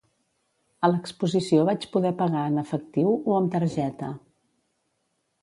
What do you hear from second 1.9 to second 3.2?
poder pagar en efectiu